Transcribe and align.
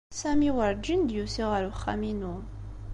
Sami 0.19 0.49
werǧin 0.55 1.01
d-yusi 1.05 1.43
ɣer 1.51 1.63
uxxam-inu. 1.71 2.35